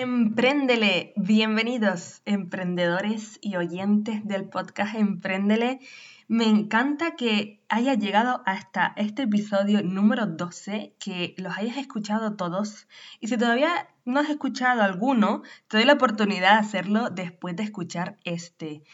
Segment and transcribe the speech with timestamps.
[0.00, 5.80] Empréndele, bienvenidos emprendedores y oyentes del podcast Empréndele.
[6.28, 12.86] Me encanta que hayas llegado hasta este episodio número 12, que los hayas escuchado todos.
[13.18, 17.64] Y si todavía no has escuchado alguno, te doy la oportunidad de hacerlo después de
[17.64, 18.84] escuchar este.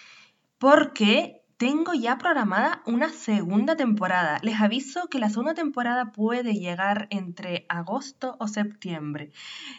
[0.56, 4.38] Porque tengo ya programada una segunda temporada.
[4.42, 9.30] Les aviso que la segunda temporada puede llegar entre agosto o septiembre.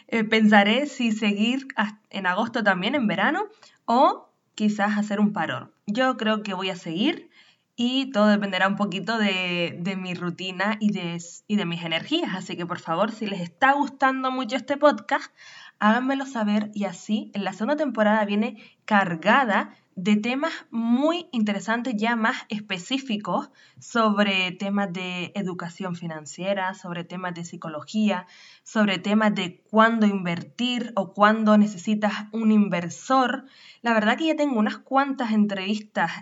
[0.08, 1.66] Eh, pensaré si seguir
[2.10, 3.46] en agosto también, en verano,
[3.84, 5.72] o quizás hacer un parón.
[5.86, 7.30] Yo creo que voy a seguir
[7.76, 12.34] y todo dependerá un poquito de, mi rutina y de, y de mis energías.
[12.34, 15.30] Así que por favor, si les está gustando mucho este podcast,
[15.78, 18.56] háganmelo saber y así en la segunda temporada viene
[18.86, 23.48] cargada de temas muy interesantes, ya más específicos,
[23.80, 28.26] sobre temas de educación financiera, sobre temas de psicología,
[28.62, 33.46] sobre temas de cuándo invertir o cuándo necesitas un inversor.
[33.80, 36.12] La verdad que ya tengo unas cuantas entrevistas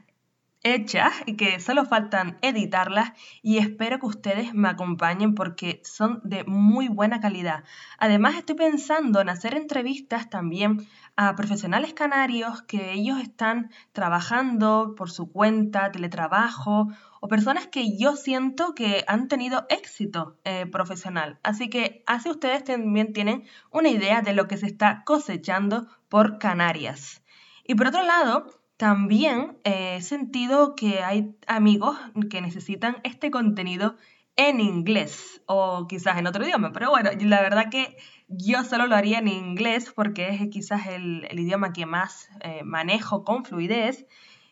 [0.65, 3.13] hechas y que solo faltan editarlas
[3.43, 7.65] y espero que ustedes me acompañen porque son de muy buena calidad.
[7.99, 15.11] Además estoy pensando en hacer entrevistas también a profesionales canarios que ellos están trabajando por
[15.11, 16.89] su cuenta, teletrabajo
[17.21, 21.39] o personas que yo siento que han tenido éxito eh, profesional.
[21.43, 26.39] Así que así ustedes también tienen una idea de lo que se está cosechando por
[26.39, 27.23] Canarias.
[27.67, 31.97] Y por otro lado, también he sentido que hay amigos
[32.31, 33.97] que necesitan este contenido
[34.37, 38.97] en inglés o quizás en otro idioma, pero bueno, la verdad que yo solo lo
[38.97, 44.07] haría en inglés porque es quizás el, idioma que más eh, manejo con fluidez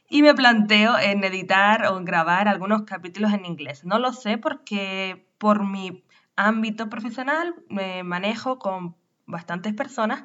[0.09, 3.85] y me planteo en editar o en grabar algunos capítulos en inglés.
[3.85, 6.05] No lo sé porque por mi
[6.37, 8.95] ámbito profesional me manejo con
[9.27, 10.25] bastantes personas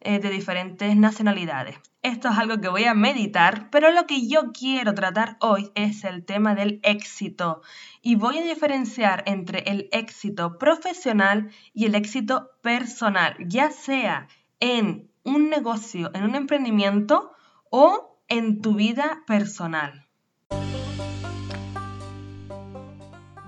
[0.00, 1.76] eh, de diferentes nacionalidades.
[2.02, 6.04] Esto es algo que voy a meditar, pero lo que yo quiero tratar hoy es
[6.04, 7.62] el tema del éxito
[8.00, 14.28] y voy a diferenciar entre el éxito profesional y el éxito personal, ya sea
[14.60, 17.32] en un negocio, en un emprendimiento
[17.70, 20.06] o en tu vida personal.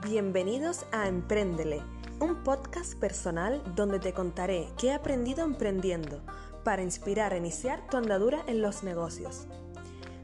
[0.03, 6.21] Bienvenidos a Emprendele un podcast personal donde te contaré qué he aprendido emprendiendo
[6.65, 9.47] para inspirar a iniciar tu andadura en los negocios.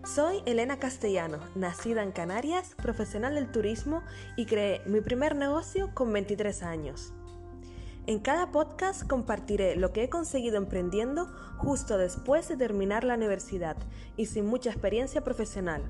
[0.05, 4.03] Soy Elena Castellano, nacida en Canarias, profesional del turismo
[4.37, 7.15] y creé mi primer negocio con 23 años.
[8.07, 11.27] En cada podcast compartiré lo que he conseguido emprendiendo
[11.57, 13.77] justo después de terminar la universidad
[14.19, 15.83] y sin mucha experiencia profesional.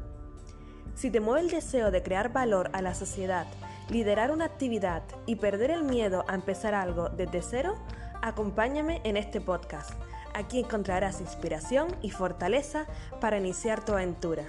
[0.94, 3.47] Si te mueve el deseo de crear valor a la sociedad
[3.89, 7.77] liderar una actividad y perder el miedo a empezar algo desde cero,
[8.23, 9.91] acompáñame en este podcast.
[10.35, 12.87] Aquí encontrarás inspiración y fortaleza
[13.21, 14.45] para iniciar tu aventura.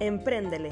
[0.00, 0.70] Empréndele.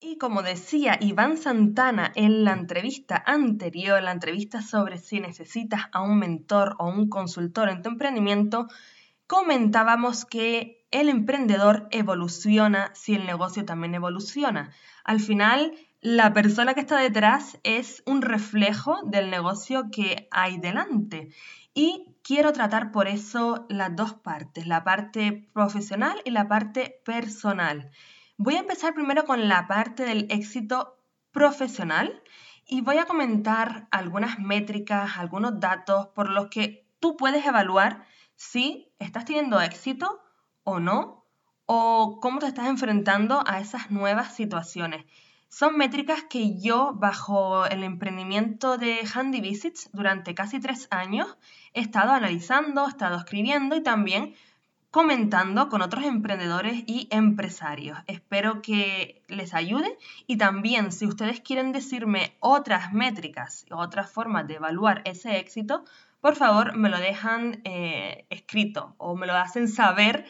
[0.00, 6.02] Y como decía Iván Santana en la entrevista anterior, la entrevista sobre si necesitas a
[6.02, 8.66] un mentor o un consultor en tu emprendimiento,
[9.28, 14.72] comentábamos que el emprendedor evoluciona si el negocio también evoluciona.
[15.04, 21.30] Al final, la persona que está detrás es un reflejo del negocio que hay delante.
[21.74, 27.90] Y quiero tratar por eso las dos partes, la parte profesional y la parte personal.
[28.36, 30.98] Voy a empezar primero con la parte del éxito
[31.32, 32.22] profesional
[32.66, 38.06] y voy a comentar algunas métricas, algunos datos por los que tú puedes evaluar
[38.36, 40.20] si estás teniendo éxito
[40.68, 41.24] o no,
[41.66, 45.04] o cómo te estás enfrentando a esas nuevas situaciones.
[45.48, 51.38] Son métricas que yo, bajo el emprendimiento de Handy Visits durante casi tres años,
[51.72, 54.34] he estado analizando, he estado escribiendo y también
[54.90, 57.98] comentando con otros emprendedores y empresarios.
[58.06, 64.54] Espero que les ayude y también si ustedes quieren decirme otras métricas, otras formas de
[64.56, 65.84] evaluar ese éxito,
[66.20, 70.26] por favor me lo dejan eh, escrito o me lo hacen saber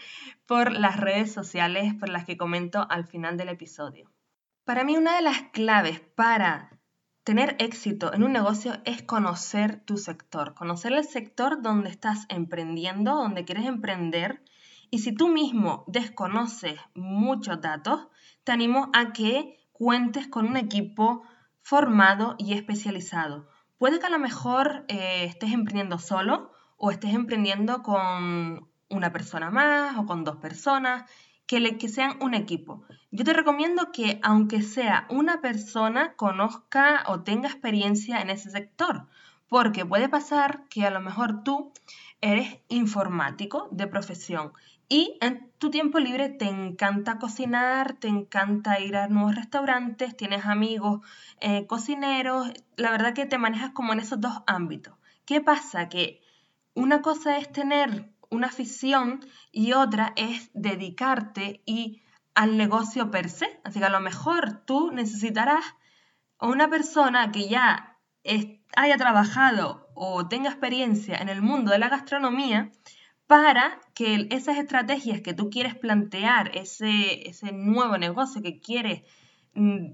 [0.47, 4.11] por las redes sociales por las que comento al final del episodio.
[4.65, 6.79] Para mí una de las claves para
[7.25, 13.15] tener éxito en un negocio es conocer tu sector, conocer el sector donde estás emprendiendo,
[13.15, 14.43] donde quieres emprender.
[14.91, 18.09] Y si tú mismo desconoces muchos datos,
[18.45, 21.23] te animo a que cuentes con un equipo
[21.61, 23.49] formado y especializado
[23.79, 29.51] Puede que a lo mejor eh, estés emprendiendo solo o estés emprendiendo con una persona
[29.51, 31.09] más o con dos personas.
[31.47, 32.85] que, que sean un equipo.
[33.11, 39.07] Yo te recomiendo que aunque sea una persona, conozca o tenga experiencia en ese sector,
[39.49, 41.73] porque puede pasar que a lo mejor tú
[42.21, 44.53] eres informático de profesión
[44.89, 50.47] y en tu tiempo libre te encanta cocinar, te encanta ir a nuevos restaurantes, tienes
[50.47, 51.01] amigos
[51.41, 54.95] eh, cocineros, la verdad que te manejas como en esos dos ámbitos.
[55.27, 55.89] ¿Qué pasa?
[55.89, 56.23] Que
[56.75, 59.21] una cosa es tener una afición
[59.53, 62.03] y otra es dedicarte y
[62.35, 63.61] al negocio per se.
[63.65, 65.65] Así que a lo mejor tú necesitarás
[66.39, 67.99] a una persona que ya
[68.77, 72.71] haya trabajado o tenga experiencia en el mundo de la gastronomía
[73.29, 79.03] para que esas estrategias que tú quieres plantear, ese, ese nuevo negocio que quieres
[79.53, 79.91] mm,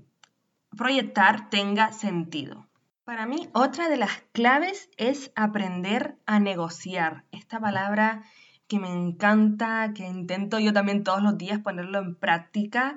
[0.76, 2.68] proyectar, tenga sentido.
[3.04, 7.24] Para mí, otra de las claves es aprender a negociar.
[7.32, 8.22] Esta palabra
[8.68, 12.96] que me encanta, que intento yo también todos los días ponerlo en práctica,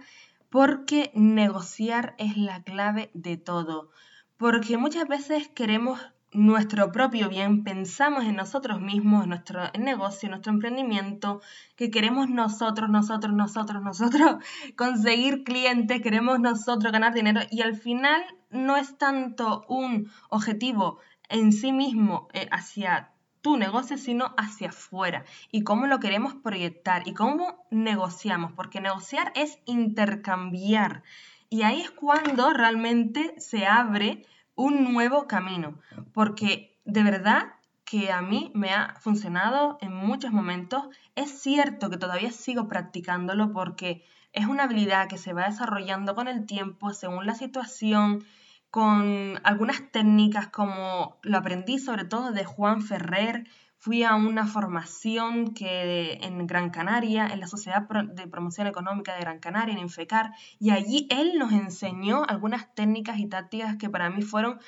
[0.52, 3.90] porque negociar es la clave de todo.
[4.38, 6.00] Porque muchas veces queremos
[6.34, 11.42] nuestro propio bien, pensamos en nosotros mismos, en nuestro negocio, en nuestro emprendimiento,
[11.76, 14.44] que queremos nosotros, nosotros, nosotros, nosotros
[14.76, 21.52] conseguir clientes, queremos nosotros ganar dinero y al final no es tanto un objetivo en
[21.52, 27.14] sí mismo eh, hacia tu negocio, sino hacia afuera y cómo lo queremos proyectar y
[27.14, 31.04] cómo negociamos, porque negociar es intercambiar
[31.50, 34.26] y ahí es cuando realmente se abre
[34.58, 35.80] un nuevo camino,
[36.14, 37.54] porque de verdad
[37.86, 40.84] que a mí me ha funcionado en muchos momentos.
[41.16, 46.28] Es cierto que todavía sigo practicándolo porque es una habilidad que se va desarrollando con
[46.28, 48.26] el tiempo, según la situación,
[48.72, 53.48] con algunas técnicas como lo aprendí sobre todo de Juan Ferrer.
[53.80, 59.22] Fui a una formación que en Gran Canaria, en la Sociedad de Promoción Económica de
[59.22, 64.10] Gran Canaria, en Infecar, y allí él nos enseñó algunas técnicas y tácticas que para
[64.10, 64.60] mí fueron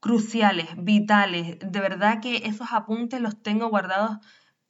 [0.00, 1.58] cruciales, vitales.
[1.60, 4.18] De verdad que esos apuntes los tengo guardados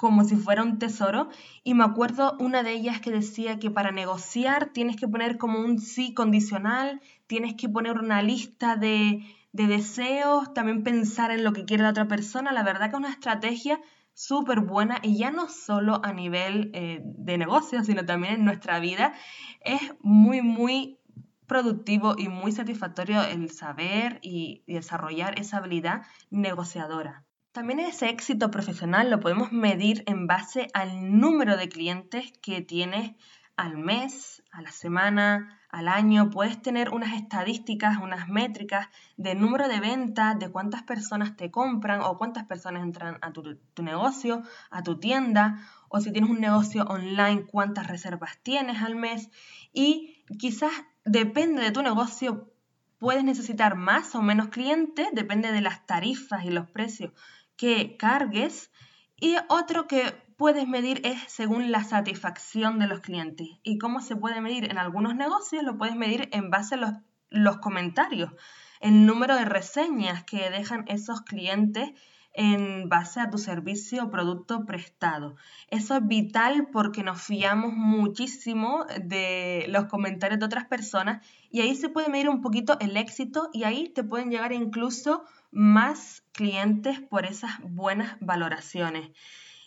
[0.00, 1.28] como si fuera un tesoro.
[1.62, 5.60] Y me acuerdo una de ellas que decía que para negociar tienes que poner como
[5.60, 9.22] un sí condicional, tienes que poner una lista de,
[9.52, 12.52] deseos, también pensar en lo que quiere la otra persona.
[12.52, 13.80] La verdad que es una estrategia
[14.14, 18.80] súper buena y ya no solo a nivel eh, de negocio, sino también en nuestra
[18.80, 19.14] vida.
[19.60, 20.98] Es muy, muy
[21.46, 27.24] productivo y muy satisfactorio el saber y desarrollar esa habilidad negociadora.
[27.52, 33.16] También ese éxito profesional lo podemos medir en base al número de clientes que tienes
[33.56, 36.30] al mes, a la semana, al año.
[36.30, 42.00] Puedes tener unas estadísticas, unas métricas de número de ventas, de cuántas personas te compran
[42.02, 46.40] o cuántas personas entran a tu, tu negocio, a tu tienda, o si tienes un
[46.40, 49.30] negocio online, cuántas reservas tienes al mes.
[49.72, 50.72] Y quizás
[51.04, 52.52] depende de tu negocio,
[52.98, 57.12] puedes necesitar más o menos clientes, depende de las tarifas y los precios
[57.56, 58.70] que cargues
[59.18, 63.46] y otro que puedes medir es según la satisfacción de los clientes.
[63.62, 64.64] ¿Y cómo se puede medir?
[64.70, 66.92] En algunos negocios lo puedes medir en base a los,
[67.28, 68.32] los comentarios,
[68.80, 71.90] el número de reseñas que dejan esos clientes
[72.32, 75.36] en base a tu servicio o producto prestado.
[75.68, 81.74] Eso es vital porque nos fiamos muchísimo de los comentarios de otras personas y ahí
[81.74, 86.98] se puede medir un poquito el éxito y ahí te pueden llegar incluso más clientes
[86.98, 89.10] por esas buenas valoraciones.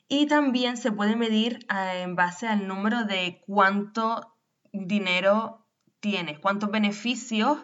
[0.07, 4.35] Y también se puede medir eh, en base al número de cuánto
[4.71, 5.65] dinero
[5.99, 7.59] tienes, cuántos beneficios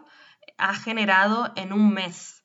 [0.57, 2.39] has generado en un mes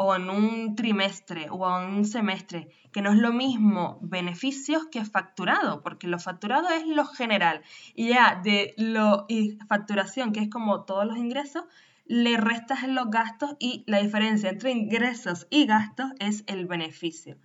[0.00, 5.04] o en un trimestre o en un semestre, que no es lo mismo beneficios que
[5.04, 7.62] facturado, porque lo facturado es lo general
[7.94, 11.64] y ya de lo y facturación, que es como todos los ingresos,
[12.04, 17.36] le restas los gastos y la diferencia entre ingresos y gastos es el beneficio.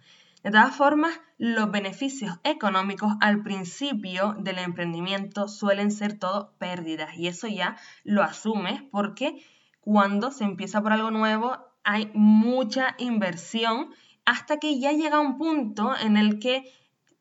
[0.44, 7.28] De todas formas, los beneficios económicos al principio del emprendimiento suelen ser todo pérdidas y
[7.28, 9.42] eso ya lo asumes porque
[9.80, 13.90] cuando se empieza por algo nuevo hay mucha inversión
[14.26, 16.70] hasta que ya llega un punto en el que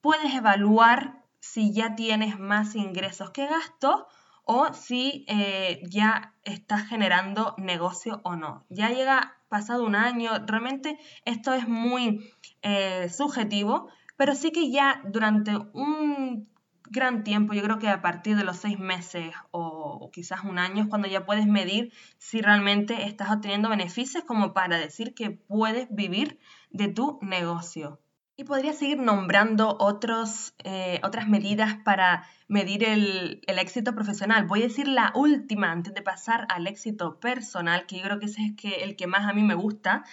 [0.01, 4.03] puedes evaluar si ya tienes más ingresos que gastos
[4.45, 8.65] o si eh, ya estás generando negocio o no.
[8.69, 12.33] Ya llega pasado un año, realmente esto es muy
[12.63, 16.49] eh, subjetivo, pero sí que ya durante un
[16.91, 20.59] gran tiempo, yo creo que a partir de los seis meses o, o quizás un
[20.59, 25.31] año es cuando ya puedes medir si realmente estás obteniendo beneficios como para decir que
[25.31, 26.39] puedes vivir
[26.71, 28.01] de tu negocio.
[28.37, 34.47] Y podría seguir nombrando otros, eh, otras medidas para medir el, el, éxito profesional.
[34.47, 38.27] Voy a decir la última antes de pasar al éxito personal, que yo creo que
[38.27, 40.05] ese es el que más a mí me gusta.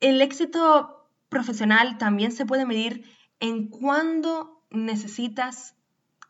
[0.00, 3.04] El éxito profesional también se puede medir
[3.40, 5.74] en cuándo necesitas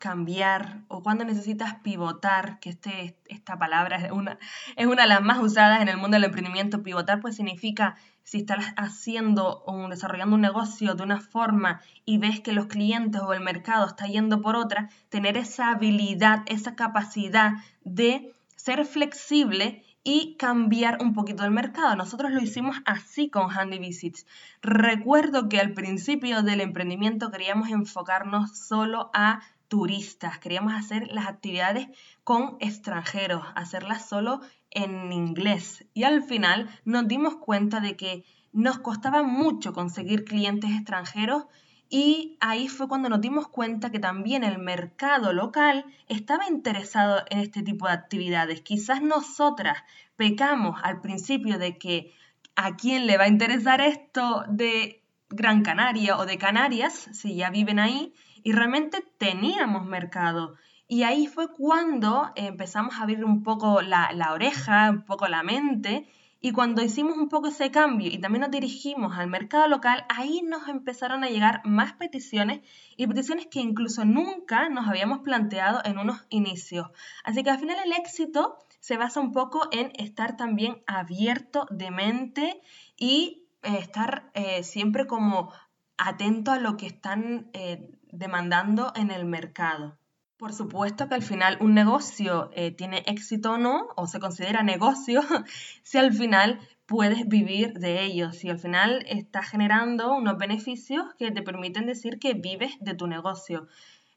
[0.01, 4.39] cambiar o cuando necesitas pivotar, que este, esta palabra es una,
[4.75, 6.81] es una de las más usadas en el mundo del emprendimiento.
[6.81, 12.39] Pivotar pues significa si estás haciendo o desarrollando un negocio de una forma y ves
[12.39, 17.53] que los clientes o el mercado está yendo por otra, tener esa habilidad, esa capacidad
[17.83, 21.95] de ser flexible y cambiar un poquito el mercado.
[21.95, 24.25] Nosotros lo hicimos así con Handy Visits.
[24.63, 31.87] Recuerdo que al principio del emprendimiento queríamos enfocarnos solo a turistas, queríamos hacer las actividades
[32.25, 35.85] con extranjeros, hacerlas solo en inglés.
[35.93, 41.45] Y al final nos dimos cuenta de que nos costaba mucho conseguir clientes extranjeros
[41.89, 47.39] y ahí fue cuando nos dimos cuenta que también el mercado local estaba interesado en
[47.39, 48.59] este tipo de actividades.
[48.59, 49.77] Quizás nosotras
[50.17, 52.13] pecamos al principio de que
[52.57, 57.49] a quién le va a interesar esto de Gran Canaria o de Canarias, si ya
[57.49, 58.13] viven ahí,
[58.43, 60.55] y realmente teníamos mercado.
[60.87, 66.09] Y ahí fue cuando empezamos a abrir un poco la, oreja, un poco la mente,
[66.41, 70.41] y cuando hicimos un poco ese cambio y también nos dirigimos al mercado local, ahí
[70.41, 72.61] nos empezaron a llegar más peticiones
[72.97, 76.89] y peticiones que incluso nunca nos habíamos planteado en unos inicios.
[77.23, 81.91] Así que al final el éxito se basa un poco en estar también abierto de
[81.91, 82.61] mente
[82.97, 85.53] y eh, estar eh, siempre como
[85.97, 89.97] atento a lo que están eh, demandando en el mercado.
[90.41, 94.63] Por supuesto que al final un negocio eh, tiene éxito o no, o se considera
[94.63, 95.21] negocio,
[95.83, 101.29] si al final puedes vivir de ello, si al final estás generando unos beneficios que
[101.29, 103.67] te permiten decir que vives de tu negocio.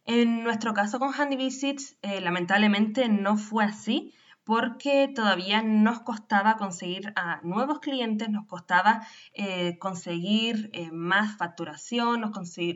[0.07, 6.57] En nuestro caso con Handy Visits, eh, lamentablemente no fue así porque todavía nos costaba
[6.57, 12.33] conseguir a nuevos clientes, nos costaba eh, conseguir más facturación, nos,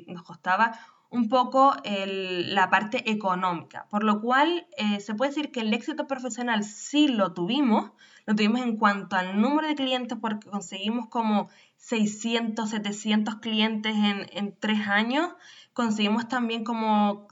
[0.07, 0.79] nos costaba
[1.11, 6.07] un poco la parte económica, por lo cual eh, se puede decir que el éxito
[6.07, 7.93] profesional sí lo tuvimos,
[8.27, 11.49] lo tuvimos en cuanto al número de clientes porque conseguimos como
[11.79, 15.31] 600, 700 clientes en, en tres años,
[15.73, 17.27] conseguimos también como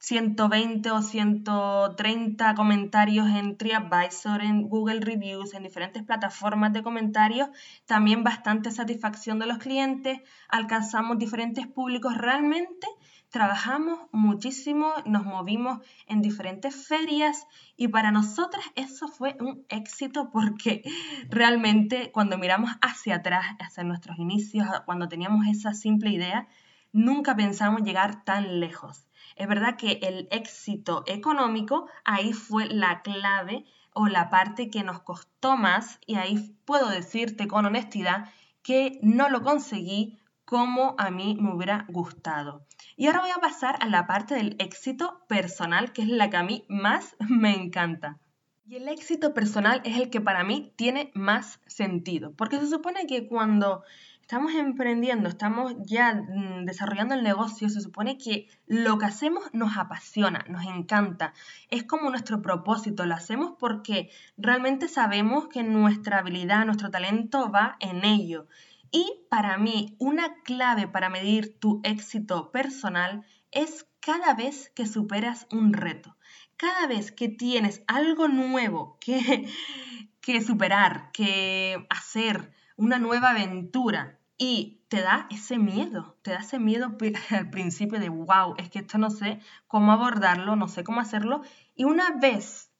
[0.00, 7.50] 120 o 130 comentarios en TriAdvisor, en Google Reviews, en diferentes plataformas de comentarios,
[7.84, 12.86] también bastante satisfacción de los clientes, alcanzamos diferentes públicos, realmente
[13.30, 17.46] trabajamos muchísimo, nos movimos en diferentes ferias
[17.76, 20.82] y para nosotras eso fue un éxito porque
[21.30, 26.48] realmente cuando miramos hacia atrás, hacia nuestros inicios, cuando teníamos esa simple idea,
[26.92, 29.06] nunca pensamos llegar tan lejos.
[29.36, 35.00] Es verdad que el éxito económico ahí fue la clave o la parte que nos
[35.02, 38.28] costó más y ahí puedo decirte con honestidad
[38.62, 40.19] que no lo conseguí
[40.50, 42.66] como a mí me hubiera gustado.
[42.96, 46.38] Y ahora voy a pasar a la parte del éxito personal, que es la que
[46.38, 48.18] a mí más me encanta.
[48.66, 53.06] Y el éxito personal es el que para mí tiene más sentido, porque se supone
[53.06, 53.84] que cuando
[54.22, 59.76] estamos emprendiendo, estamos ya mm, desarrollando el negocio, se supone que lo que hacemos nos
[59.76, 61.32] apasiona, nos encanta,
[61.68, 67.76] es como nuestro propósito, lo hacemos porque realmente sabemos que nuestra habilidad, nuestro talento va
[67.78, 68.48] en ello.
[68.90, 75.46] Y para mí, una clave para medir tu éxito personal es cada vez que superas
[75.50, 76.16] un reto,
[76.56, 79.48] cada vez que tienes algo nuevo que,
[80.20, 86.58] que superar, que hacer, una nueva aventura y te da ese miedo, te da ese
[86.58, 86.96] miedo
[87.30, 91.42] al principio de, wow, es que esto no sé cómo abordarlo, no sé cómo hacerlo.
[91.74, 92.70] Y una vez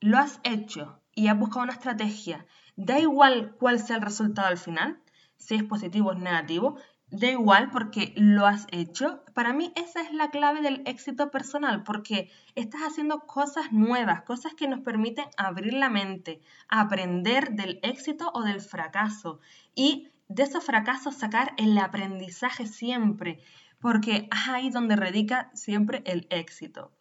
[0.00, 2.46] lo has hecho y has buscado una estrategia,
[2.76, 4.98] da igual cuál sea el resultado al final,
[5.40, 6.76] si es positivo o es negativo,
[7.10, 9.24] da igual porque lo has hecho.
[9.34, 14.54] Para mí esa es la clave del éxito personal, porque estás haciendo cosas nuevas, cosas
[14.54, 19.40] que nos permiten abrir la mente, aprender del éxito o del fracaso
[19.74, 23.40] y de esos fracasos sacar el aprendizaje siempre,
[23.80, 26.92] porque es ahí donde radica siempre el éxito.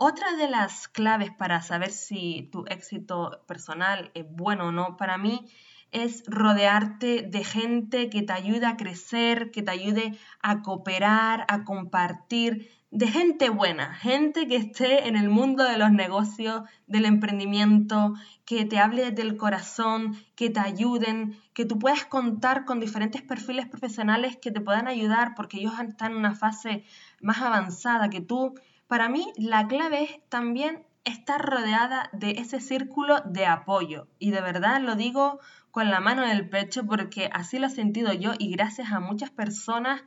[0.00, 5.18] Otra de las claves para saber si tu éxito personal es bueno o no, para
[5.18, 5.50] mí
[5.92, 11.64] es rodearte de gente que te ayude a crecer, que te ayude a cooperar, a
[11.64, 18.14] compartir, de gente buena, gente que esté en el mundo de los negocios, del emprendimiento,
[18.46, 23.66] que te hable del corazón, que te ayuden, que tú puedas contar con diferentes perfiles
[23.66, 26.84] profesionales que te puedan ayudar porque ellos están en una fase
[27.20, 28.54] más avanzada que tú.
[28.86, 34.08] Para mí la clave es también estar rodeada de ese círculo de apoyo.
[34.18, 37.70] Y de verdad lo digo con la mano en el pecho porque así lo he
[37.70, 40.02] sentido yo y gracias a muchas personas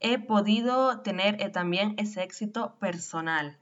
[0.00, 3.58] he podido tener eh, también ese éxito personal.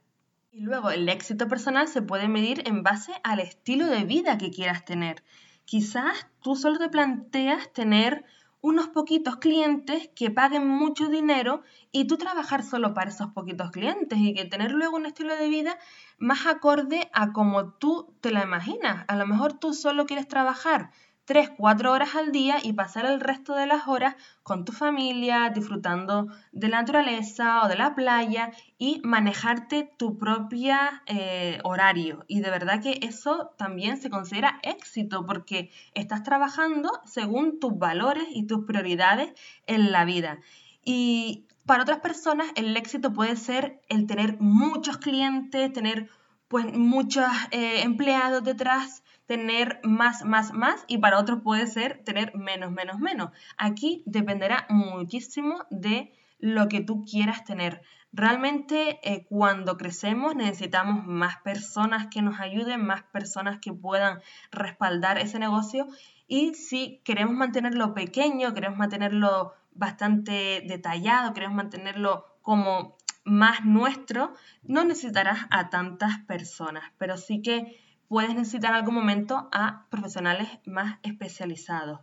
[0.51, 4.51] Y luego el éxito personal se puede medir en base al estilo de vida que
[4.51, 5.25] quieras tener.
[5.65, 8.25] Quizás tú solo te planteas tener
[8.61, 14.19] unos poquitos clientes que paguen mucho dinero y tú trabajar solo para esos poquitos clientes
[14.19, 15.79] y que tener luego un estilo de vida
[16.17, 19.05] más acorde a como tú te la imaginas.
[19.09, 20.93] A lo mejor tú solo quieres trabajar
[21.27, 25.51] 3, 4 horas al día y pasar el resto de las horas con tu familia,
[25.55, 30.75] disfrutando de la naturaleza o de la playa y manejarte tu propio
[31.07, 32.25] eh, horario.
[32.29, 38.25] Y de verdad que eso también se considera éxito porque estás trabajando según tus valores
[38.31, 39.33] y tus prioridades
[39.67, 40.41] en la vida.
[40.85, 46.11] Y para otras personas el éxito puede ser el tener muchos clientes, tener
[46.49, 52.37] pues muchos eh, empleados detrás, tener más, más, más y para otros puede ser tener
[52.37, 53.31] menos, menos, menos.
[53.57, 57.83] Aquí dependerá muchísimo de lo que tú quieras tener.
[58.13, 64.21] Realmente eh, cuando crecemos necesitamos más personas que nos ayuden, más personas que puedan
[64.53, 65.89] respaldar ese negocio
[66.29, 74.85] y si queremos mantenerlo pequeño, queremos mantenerlo bastante detallado, queremos mantenerlo como más nuestro, no
[74.85, 77.84] necesitarás a tantas personas, pero sí que
[78.15, 81.99] puedes necesitar en algún momento a profesionales más especializados.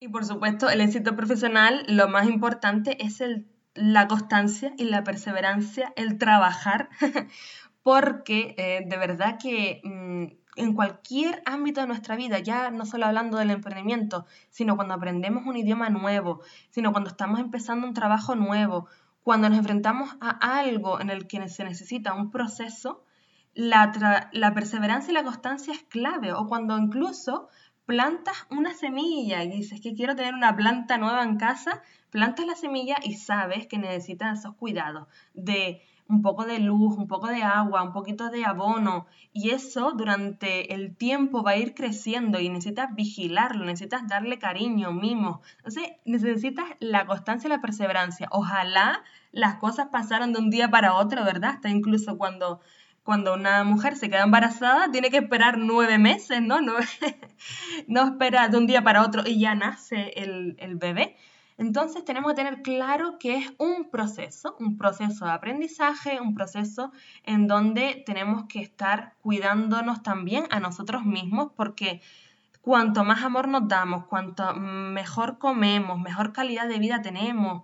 [0.00, 5.04] Y por supuesto, el éxito profesional, lo más importante es el, la constancia y la
[5.04, 6.88] perseverancia, el trabajar,
[7.84, 13.06] porque eh, de verdad que mm, en cualquier ámbito de nuestra vida, ya no solo
[13.06, 18.34] hablando del emprendimiento, sino cuando aprendemos un idioma nuevo, sino cuando estamos empezando un trabajo
[18.34, 18.88] nuevo,
[19.22, 23.04] cuando nos enfrentamos a algo en el que se necesita un proceso,
[23.54, 26.32] la, la perseverancia y la constancia es clave.
[26.32, 27.48] O cuando incluso
[27.86, 32.54] plantas una semilla y dices que quiero tener una planta nueva en casa, plantas la
[32.54, 37.42] semilla y sabes que necesitas esos cuidados de un poco de luz, un poco de
[37.42, 42.48] agua, un poquito de abono y eso durante el tiempo va a ir creciendo y
[42.50, 45.40] necesitas vigilarlo, necesitas darle cariño, mimo.
[45.58, 48.28] Entonces necesitas la constancia y la perseverancia.
[48.30, 49.02] Ojalá
[49.32, 51.52] las cosas pasaran de un día para otro, ¿verdad?
[51.54, 52.60] Hasta incluso cuando
[53.04, 56.60] cuando una mujer se queda embarazada, tiene que esperar nueve meses, ¿no?
[56.60, 56.74] No,
[57.86, 61.16] no espera de un día para otro y ya nace el, el bebé.
[61.56, 66.90] Entonces tenemos que tener claro que es un proceso, un proceso de aprendizaje, un proceso
[67.22, 72.00] en donde tenemos que estar cuidándonos también a nosotros mismos porque
[72.60, 77.62] cuanto más amor nos damos, cuanto mejor comemos, mejor calidad de vida tenemos,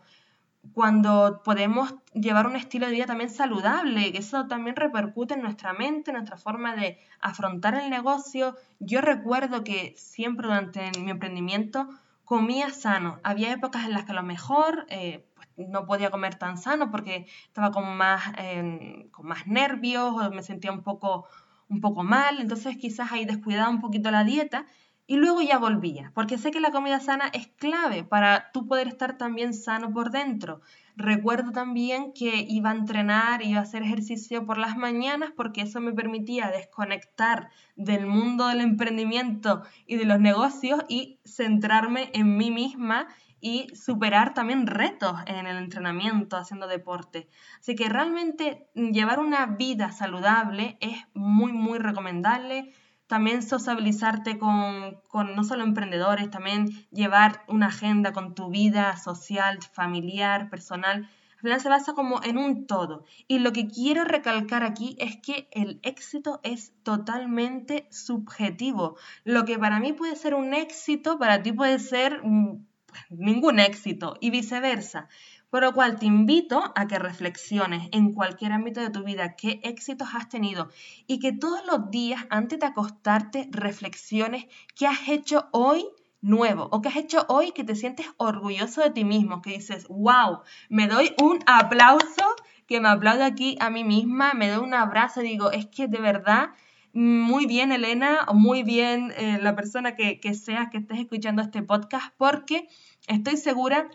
[0.73, 5.73] cuando podemos llevar un estilo de vida también saludable, que eso también repercute en nuestra
[5.73, 8.57] mente, en nuestra forma de afrontar el negocio.
[8.79, 11.89] Yo recuerdo que siempre durante mi emprendimiento
[12.25, 13.19] comía sano.
[13.25, 16.91] Había épocas en las que a lo mejor eh, pues, no podía comer tan sano
[16.91, 21.27] porque estaba con más, em, con más nervios o me sentía un poco,
[21.69, 24.67] un poco mal, entonces quizás ahí descuidaba un poquito la dieta
[25.11, 28.87] y luego ya volvía, porque sé que la comida sana es clave para tú poder
[28.87, 30.61] estar también sano por dentro.
[30.95, 35.81] Recuerdo también que iba a entrenar, iba a hacer ejercicio por las mañanas porque eso
[35.81, 42.53] me permitía desconectar del mundo del emprendimiento y de los negocios y centrarme en mí
[42.53, 43.09] misma
[43.41, 47.29] y superar también retos en el entrenamiento, haciendo deporte.
[47.59, 52.73] Así que realmente llevar una vida saludable es muy, muy recomendable
[53.11, 55.01] también sociabilizarte con,
[55.35, 61.11] no solo emprendedores, también llevar una agenda con tu vida social, familiar, personal.
[61.33, 63.05] Al final se basa como en un todo.
[63.27, 68.97] Y lo que quiero recalcar aquí es que el éxito es totalmente subjetivo.
[69.25, 72.65] Lo que para mí puede ser un éxito, para ti puede ser mm,
[73.09, 75.09] ningún éxito y viceversa.
[75.51, 79.61] Por lo cual te invito a que reflexiones en cualquier ámbito de tu vida qué
[79.65, 80.69] éxitos has tenido
[81.07, 85.85] y que todos los días antes de acostarte reflexiones qué has hecho hoy
[86.23, 89.87] nuevo o qué has hecho hoy que te sientes orgulloso de ti mismo, que dices,
[89.89, 92.37] wow, me doy un aplauso,
[92.67, 95.99] que me aplaudo aquí a mí misma, me doy un abrazo, digo, es que de
[95.99, 96.51] verdad
[96.93, 101.63] muy bien Elena, muy bien eh, la persona que, que sea que estés escuchando este
[101.63, 102.69] podcast, porque
[103.07, 103.89] estoy segura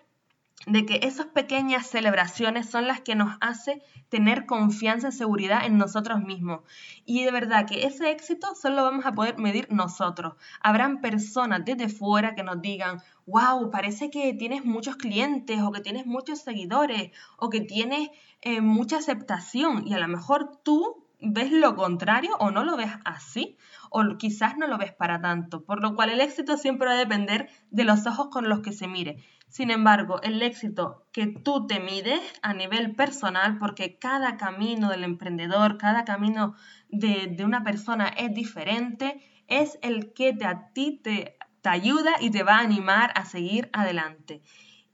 [0.67, 5.77] de que esas pequeñas celebraciones son las que nos hace tener confianza y seguridad en
[5.77, 6.61] nosotros mismos.
[7.05, 10.33] Y de verdad que ese éxito solo vamos a poder medir nosotros.
[10.61, 15.81] Habrán personas desde fuera que nos digan, wow, parece que tienes muchos clientes o que
[15.81, 18.09] tienes muchos seguidores o que tienes
[18.41, 22.91] eh, mucha aceptación y a lo mejor tú ves lo contrario o no lo ves
[23.03, 23.57] así
[23.89, 26.97] o quizás no lo ves para tanto, por lo cual el éxito siempre va a
[26.97, 29.23] depender de los ojos con los que se mire.
[29.47, 35.03] Sin embargo, el éxito que tú te mides a nivel personal, porque cada camino del
[35.03, 36.55] emprendedor, cada camino
[36.89, 42.31] de, una persona es diferente, es el que te, a ti te, te ayuda y
[42.31, 44.41] te va a animar a seguir adelante.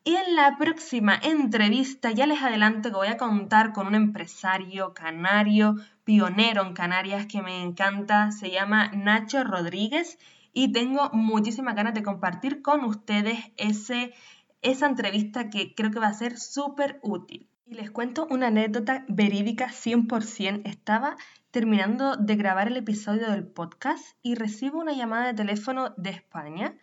[0.03, 4.95] Y en la próxima entrevista ya les adelanto que voy a contar con un empresario
[4.95, 5.75] canario,
[6.11, 10.19] pionero en Canarias que me encanta, se llama Nacho Rodríguez
[10.51, 14.13] y tengo muchísimas ganas de compartir con ustedes ese
[14.61, 17.47] esa entrevista que creo que va a ser súper útil.
[17.65, 20.63] Y les cuento una anécdota verídica 100%.
[20.65, 21.15] Estaba
[21.49, 26.75] terminando de grabar el episodio del podcast y recibo una llamada de teléfono de España.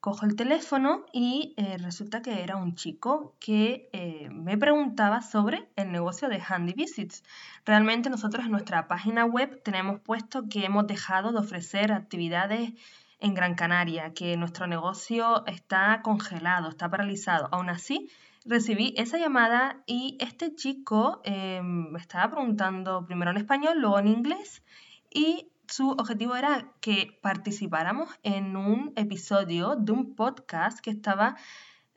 [0.00, 5.68] Cojo el teléfono y eh, resulta que era un chico que eh, me preguntaba sobre
[5.76, 7.22] el negocio de Handy Visits.
[7.66, 12.72] Realmente nosotros en nuestra página web tenemos puesto que hemos dejado de ofrecer actividades
[13.18, 17.50] en Gran Canaria, que nuestro negocio está congelado, está paralizado.
[17.52, 18.08] Aún así,
[18.46, 24.08] recibí esa llamada y este chico em, me estaba preguntando primero en español, luego en
[24.08, 24.62] inglés
[25.10, 31.36] y su objetivo era que participáramos en un episodio de un podcast que estaba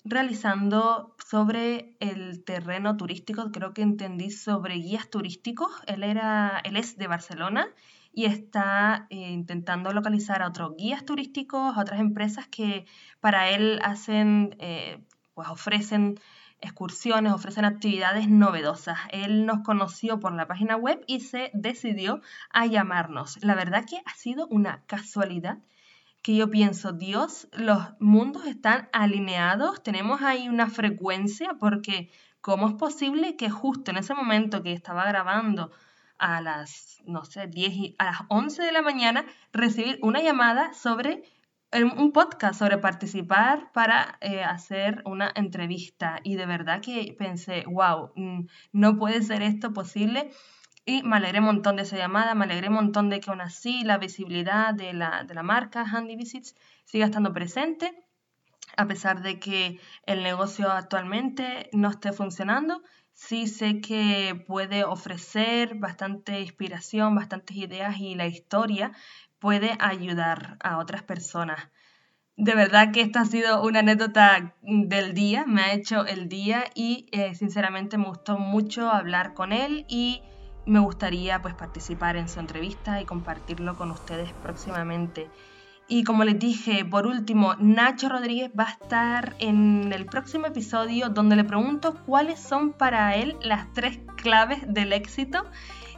[0.06, 5.72] realizando sobre el terreno turístico, creo que entendí sobre guías turísticos.
[5.88, 7.68] Él era él es de Barcelona
[8.14, 12.86] y está eh, intentando localizar a otros guías turísticos, a otras empresas que
[13.22, 16.20] para él hacen, eh, pues ofrecen
[16.64, 18.98] excursiones, ofrecen actividades novedosas.
[19.12, 23.38] Él nos conoció por la página web y se decidió a llamarnos.
[23.44, 25.60] La verdad que ha sido una casualidad
[26.24, 32.76] que yo pienso, Dios, los mundos están alineados, tenemos ahí una frecuencia porque ¿cómo es
[32.76, 35.72] posible que justo en ese momento que estaba grabando
[36.18, 40.74] a las, no sé, 10 y, a las 11 de la mañana recibir una llamada
[40.74, 41.24] sobre
[41.82, 46.20] un podcast sobre participar para eh, hacer una entrevista.
[46.24, 50.32] Y de verdad que pensé, wow, mm, no puede ser esto posible
[50.86, 53.42] y me alegré un montón de esa llamada, me alegré un montón de que aún
[53.42, 56.56] así la visibilidad de la, de la marca Handy Visits
[56.86, 58.04] siga estando presente
[58.78, 62.82] a pesar de que el negocio actualmente no esté funcionando,
[63.14, 68.92] sí sé que puede ofrecer bastante inspiración, bastantes ideas y la historia
[69.44, 71.68] puede ayudar a otras personas.
[72.38, 76.64] De verdad que esta ha sido una anécdota del día, me ha hecho el día
[76.76, 80.22] y eh, sinceramente me gustó mucho hablar con él y
[80.66, 85.30] me gustaría pues participar en su entrevista y compartirlo con ustedes próximamente.
[85.90, 91.10] Y como les dije, por último, Nacho Rodríguez va a estar en el próximo episodio
[91.10, 95.44] donde le pregunto cuáles son para él las tres claves del éxito.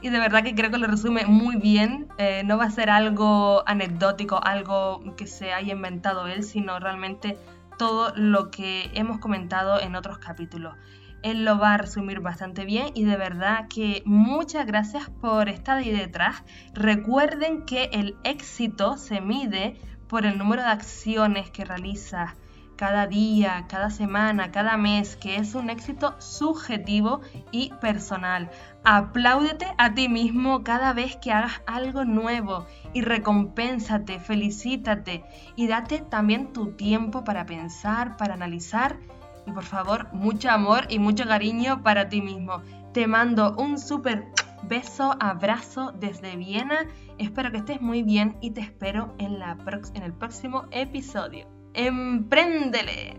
[0.06, 2.10] Y de verdad que creo que lo resume muy bien.
[2.20, 7.40] Eh, no va a ser algo anecdótico, algo que se haya inventado él, sino realmente
[7.80, 10.76] todo lo que hemos comentado en otros capítulos
[11.24, 15.80] él lo va a resumir bastante bien y de verdad que muchas gracias por estar
[15.80, 16.44] ahí detrás.
[16.76, 19.76] Recuerden que el éxito se mide
[20.08, 22.36] por el número de acciones que realizas
[22.76, 28.50] cada día, cada semana, cada mes, que es un éxito subjetivo y personal.
[28.84, 35.24] Apláudete a ti mismo cada vez que hagas algo nuevo y recompénsate, felicítate
[35.56, 38.98] y date también tu tiempo para pensar, para analizar
[39.46, 42.62] y por favor, mucho amor y mucho cariño para ti mismo.
[42.94, 44.26] Te mando un súper
[44.64, 46.88] beso, abrazo desde Viena.
[47.18, 49.58] Espero que estés muy bien y te espero en, la
[49.94, 51.55] en el próximo episodio.
[51.76, 53.18] ¡Empréndele!